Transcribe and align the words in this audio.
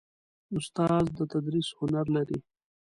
استاد 0.57 1.05
د 1.17 1.19
تدریس 1.31 1.67
هنر 1.79 2.05
لري. 2.15 2.39